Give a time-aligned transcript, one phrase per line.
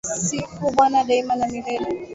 [0.27, 1.85] Sifu bwana daima na milele